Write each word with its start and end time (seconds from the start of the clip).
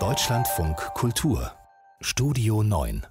Deutschlandfunk 0.00 0.76
Kultur 0.94 1.52
Studio 2.00 2.64
9 2.64 3.06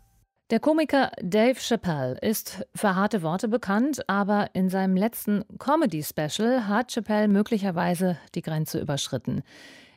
der 0.52 0.60
Komiker 0.60 1.10
Dave 1.22 1.58
Chappelle 1.58 2.18
ist 2.20 2.68
für 2.76 2.94
harte 2.94 3.22
Worte 3.22 3.48
bekannt, 3.48 4.08
aber 4.10 4.50
in 4.54 4.68
seinem 4.68 4.98
letzten 4.98 5.46
Comedy-Special 5.58 6.68
hat 6.68 6.92
Chappelle 6.92 7.30
möglicherweise 7.30 8.18
die 8.36 8.42
Grenze 8.42 8.82
überschritten. 8.82 9.44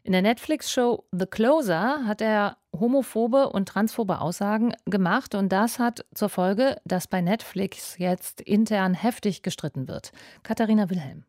In 0.04 0.12
der 0.12 0.22
Netflix-Show 0.22 1.04
The 1.10 1.26
Closer 1.26 2.06
hat 2.06 2.20
er 2.20 2.56
homophobe 2.72 3.48
und 3.48 3.68
transphobe 3.68 4.20
Aussagen 4.20 4.72
gemacht 4.84 5.34
und 5.34 5.50
das 5.50 5.80
hat 5.80 6.06
zur 6.14 6.28
Folge, 6.28 6.76
dass 6.84 7.08
bei 7.08 7.20
Netflix 7.20 7.98
jetzt 7.98 8.40
intern 8.40 8.94
heftig 8.94 9.42
gestritten 9.42 9.88
wird. 9.88 10.12
Katharina 10.44 10.88
Wilhelm. 10.90 11.24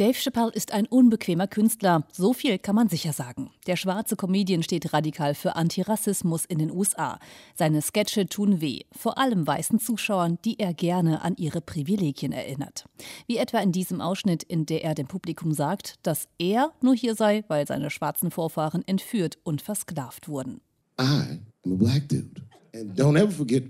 Dave 0.00 0.14
Chappelle 0.18 0.50
ist 0.54 0.72
ein 0.72 0.86
unbequemer 0.86 1.46
Künstler, 1.46 2.06
so 2.10 2.32
viel 2.32 2.58
kann 2.58 2.74
man 2.74 2.88
sicher 2.88 3.12
sagen. 3.12 3.50
Der 3.66 3.76
schwarze 3.76 4.16
Comedian 4.16 4.62
steht 4.62 4.94
radikal 4.94 5.34
für 5.34 5.56
Antirassismus 5.56 6.46
in 6.46 6.58
den 6.58 6.70
USA. 6.70 7.18
Seine 7.54 7.82
Sketche 7.82 8.24
tun 8.24 8.62
weh, 8.62 8.84
vor 8.92 9.18
allem 9.18 9.46
weißen 9.46 9.78
Zuschauern, 9.78 10.38
die 10.42 10.58
er 10.58 10.72
gerne 10.72 11.20
an 11.20 11.36
ihre 11.36 11.60
Privilegien 11.60 12.32
erinnert. 12.32 12.86
Wie 13.26 13.36
etwa 13.36 13.58
in 13.58 13.72
diesem 13.72 14.00
Ausschnitt, 14.00 14.42
in 14.42 14.64
der 14.64 14.84
er 14.84 14.94
dem 14.94 15.06
Publikum 15.06 15.52
sagt, 15.52 15.96
dass 16.02 16.28
er 16.38 16.72
nur 16.80 16.94
hier 16.94 17.14
sei, 17.14 17.44
weil 17.48 17.66
seine 17.66 17.90
schwarzen 17.90 18.30
Vorfahren 18.30 18.82
entführt 18.88 19.36
und 19.42 19.60
versklavt 19.60 20.28
wurden. 20.28 20.62
I 20.98 21.42
am 21.66 21.72
a 21.72 21.76
black 21.76 22.08
dude. 22.08 22.40
And 22.74 22.98
don't 22.98 23.18
ever 23.18 23.30
forget 23.30 23.64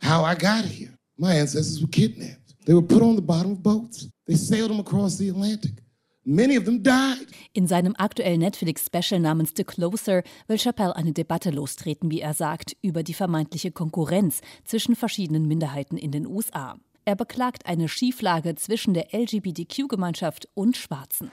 how 0.00 0.24
I 0.24 0.38
got 0.38 0.64
here. 0.64 0.92
My 1.16 1.40
ancestors 1.40 1.80
were 1.82 1.90
kidnapped. 1.90 2.45
They 2.66 2.74
were 2.74 2.82
put 2.82 3.00
on 3.00 3.14
the 3.14 3.22
bottom 3.22 3.52
of 3.52 3.62
boats. 3.62 4.08
They 4.26 4.36
sailed 4.36 4.70
them 4.70 4.80
across 4.80 5.18
the 5.18 5.28
Atlantic. 5.28 5.84
Many 6.24 6.58
of 6.58 6.64
them 6.64 6.82
died. 6.82 7.28
In 7.52 7.68
seinem 7.68 7.94
aktuellen 7.96 8.40
Netflix-Special 8.40 9.20
namens 9.20 9.52
The 9.56 9.62
Closer 9.62 10.24
will 10.48 10.58
Chappelle 10.58 10.96
eine 10.96 11.12
Debatte 11.12 11.50
lostreten, 11.50 12.10
wie 12.10 12.20
er 12.20 12.34
sagt, 12.34 12.76
über 12.82 13.04
die 13.04 13.14
vermeintliche 13.14 13.70
Konkurrenz 13.70 14.40
zwischen 14.64 14.96
verschiedenen 14.96 15.46
Minderheiten 15.46 15.96
in 15.96 16.10
den 16.10 16.26
USA. 16.26 16.76
Er 17.04 17.14
beklagt 17.14 17.66
eine 17.66 17.88
Schieflage 17.88 18.56
zwischen 18.56 18.94
der 18.94 19.14
LGBTQ-Gemeinschaft 19.14 20.48
und 20.54 20.76
Schwarzen. 20.76 21.30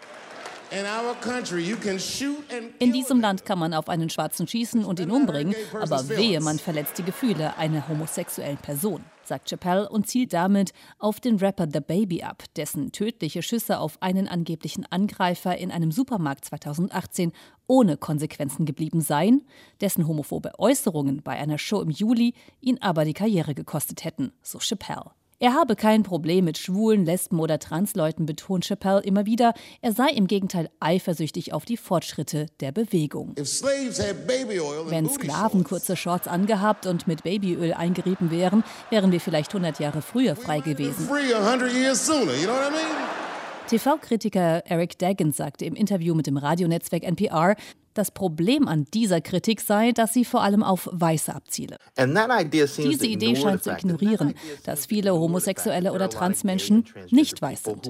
In 2.78 2.94
diesem 2.94 3.22
Land 3.22 3.45
kann 3.45 3.58
man 3.58 3.73
auf 3.73 3.90
einen 3.90 4.12
Schwarzen 4.12 4.47
schießen 4.47 4.86
und 4.86 5.00
ihn 5.00 5.09
umbringen, 5.09 5.56
aber 5.73 6.08
wehe, 6.09 6.40
man 6.42 6.59
verletzt 6.59 7.00
die 7.00 7.03
Gefühle 7.03 7.58
einer 7.58 7.88
homosexuellen 7.88 8.58
Person, 8.58 9.03
sagt 9.28 9.50
Chappelle 9.50 9.90
und 9.90 10.08
zielt 10.08 10.34
damit 10.34 10.74
auf 11.00 11.20
den 11.20 11.38
Rapper 11.38 11.68
The 11.72 11.80
Baby 11.80 12.24
ab, 12.24 12.44
dessen 12.56 12.92
tödliche 12.92 13.42
Schüsse 13.42 13.80
auf 13.80 14.02
einen 14.02 14.28
angeblichen 14.28 14.86
Angreifer 14.90 15.58
in 15.58 15.72
einem 15.72 15.92
Supermarkt 15.92 16.46
2018 16.46 17.32
ohne 17.68 17.98
Konsequenzen 17.98 18.66
geblieben 18.66 19.02
seien, 19.02 19.44
dessen 19.82 20.08
homophobe 20.08 20.52
Äußerungen 20.60 21.24
bei 21.24 21.34
einer 21.34 21.58
Show 21.58 21.82
im 21.82 21.90
Juli 21.90 22.34
ihn 22.62 22.78
aber 22.82 23.06
die 23.06 23.14
Karriere 23.14 23.56
gekostet 23.56 24.04
hätten, 24.04 24.32
so 24.42 24.60
Chappelle. 24.60 25.12
Er 25.44 25.54
habe 25.56 25.76
kein 25.76 26.04
Problem 26.04 26.46
mit 26.46 26.58
Schwulen, 26.58 27.04
Lesben 27.04 27.38
oder 27.42 27.60
Transleuten, 27.60 28.26
betont 28.26 28.64
Chappelle 28.64 29.02
immer 29.02 29.26
wieder. 29.26 29.54
Er 29.82 29.92
sei 29.92 30.08
im 30.08 30.28
Gegenteil 30.28 30.70
eifersüchtig 30.80 31.52
auf 31.52 31.66
die 31.66 31.76
Fortschritte 31.76 32.46
der 32.62 32.72
Bewegung. 32.72 33.36
Wenn 33.36 35.10
Sklaven 35.10 35.66
kurze 35.66 35.98
Shorts 35.98 36.30
angehabt 36.30 36.86
und 36.86 37.08
mit 37.08 37.24
Babyöl 37.24 37.74
eingerieben 37.74 38.32
wären, 38.32 38.64
wären 38.90 39.12
wir 39.12 39.20
vielleicht 39.20 39.50
100 39.54 39.82
Jahre 39.82 40.02
früher 40.02 40.38
frei 40.38 40.62
gewesen. 40.62 41.10
TV-Kritiker 43.68 44.64
Eric 44.66 44.98
Daggins 44.98 45.36
sagte 45.36 45.66
im 45.66 45.76
Interview 45.76 46.16
mit 46.16 46.28
dem 46.28 46.38
Radionetzwerk 46.38 47.04
NPR, 47.04 47.58
das 47.94 48.12
Problem 48.12 48.68
an 48.68 48.86
dieser 48.94 49.22
Kritik 49.22 49.62
sei, 49.62 49.92
dass 49.92 50.14
sie 50.14 50.26
vor 50.26 50.42
allem 50.42 50.64
auf 50.64 50.90
Weiße 50.92 51.34
abziele. 51.34 51.78
Diese 51.98 53.08
Idee 53.08 53.36
scheint 53.36 53.64
zu 53.64 53.72
ignorieren, 53.72 54.34
dass 54.64 54.86
viele 54.86 55.14
Homosexuelle 55.14 55.94
oder 55.94 56.09
Transmenschen 56.09 56.86
nicht 57.09 57.42
weiß 57.42 57.64
sind. 57.64 57.86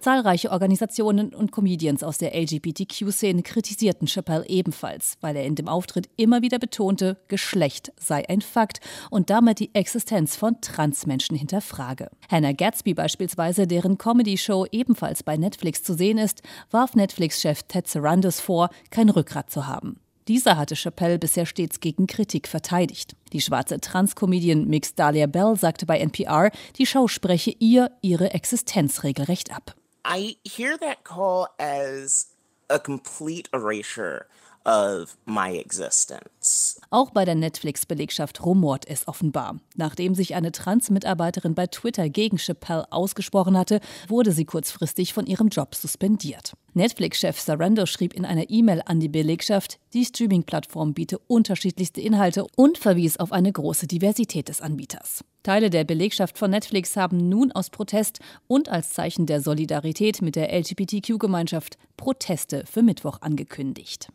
Zahlreiche 0.00 0.50
Organisationen 0.50 1.34
und 1.34 1.52
Comedians 1.52 2.02
aus 2.02 2.18
der 2.18 2.34
LGBTQ-Szene 2.34 3.42
kritisierten 3.42 4.06
Chappelle 4.06 4.46
ebenfalls, 4.48 5.16
weil 5.20 5.36
er 5.36 5.44
in 5.44 5.54
dem 5.54 5.68
Auftritt 5.68 6.08
immer 6.16 6.42
wieder 6.42 6.58
betonte, 6.58 7.18
Geschlecht 7.28 7.92
sei 7.98 8.28
ein 8.28 8.40
Fakt 8.40 8.80
und 9.10 9.30
damit 9.30 9.60
die 9.60 9.74
Existenz 9.74 10.36
von 10.36 10.60
Transmenschen 10.60 11.36
hinterfrage. 11.36 12.10
Hannah 12.30 12.52
Gatsby 12.52 12.94
beispielsweise, 12.94 13.66
deren 13.66 13.98
Comedy-Show 13.98 14.66
ebenfalls 14.70 15.22
bei 15.22 15.36
Netflix 15.36 15.82
zu 15.82 15.94
sehen 15.94 16.18
ist, 16.18 16.42
warf 16.70 16.94
Netflix-Chef 16.94 17.62
Ted 17.64 17.88
Sarandos 17.88 18.40
vor, 18.40 18.70
kein 18.90 19.10
Rückgrat 19.20 19.50
zu 19.50 19.66
haben. 19.66 20.00
Dieser 20.28 20.56
hatte 20.56 20.76
Chappelle 20.76 21.18
bisher 21.18 21.44
stets 21.44 21.80
gegen 21.80 22.06
Kritik 22.06 22.48
verteidigt. 22.48 23.16
Die 23.32 23.40
schwarze 23.40 23.80
Trans-Comedian 23.80 24.66
Mix 24.66 24.94
Dahlia 24.94 25.26
Bell 25.26 25.56
sagte 25.56 25.86
bei 25.86 25.98
NPR, 25.98 26.50
die 26.78 26.86
Show 26.86 27.08
spreche 27.08 27.54
ihr 27.58 27.90
ihre 28.00 28.32
Existenz 28.32 29.02
regelrecht 29.02 29.54
ab. 29.54 29.74
I 30.06 30.38
hear 30.46 30.78
that 30.78 31.04
call 31.04 31.46
as 31.58 32.28
a 32.68 32.78
complete 32.78 33.50
erasure 33.52 34.26
of 34.64 35.16
my 35.26 35.56
existence. 35.56 36.80
Auch 36.90 37.10
bei 37.10 37.24
der 37.24 37.34
Netflix-Belegschaft 37.34 38.44
rumort 38.44 38.86
es 38.88 39.08
offenbar. 39.08 39.56
Nachdem 39.76 40.14
sich 40.14 40.34
eine 40.34 40.52
Trans-Mitarbeiterin 40.52 41.54
bei 41.54 41.66
Twitter 41.66 42.08
gegen 42.08 42.38
Chappelle 42.38 42.90
ausgesprochen 42.92 43.56
hatte, 43.56 43.80
wurde 44.08 44.32
sie 44.32 44.44
kurzfristig 44.44 45.12
von 45.12 45.26
ihrem 45.26 45.48
Job 45.48 45.74
suspendiert. 45.74 46.52
Netflix-Chef 46.74 47.40
Sarando 47.40 47.86
schrieb 47.86 48.14
in 48.14 48.24
einer 48.24 48.48
E-Mail 48.48 48.82
an 48.84 49.00
die 49.00 49.08
Belegschaft, 49.08 49.78
die 49.92 50.04
Streaming-Plattform 50.04 50.94
biete 50.94 51.18
unterschiedlichste 51.18 52.00
Inhalte 52.00 52.46
und 52.56 52.78
verwies 52.78 53.18
auf 53.18 53.32
eine 53.32 53.52
große 53.52 53.86
Diversität 53.86 54.48
des 54.48 54.60
Anbieters. 54.60 55.24
Teile 55.42 55.70
der 55.70 55.84
Belegschaft 55.84 56.38
von 56.38 56.50
Netflix 56.50 56.96
haben 56.96 57.28
nun 57.28 57.50
aus 57.52 57.70
Protest 57.70 58.20
und 58.46 58.68
als 58.68 58.90
Zeichen 58.90 59.26
der 59.26 59.40
Solidarität 59.40 60.22
mit 60.22 60.36
der 60.36 60.52
LGBTQ-Gemeinschaft 60.52 61.78
Proteste 61.96 62.64
für 62.70 62.82
Mittwoch 62.82 63.18
angekündigt. 63.22 64.10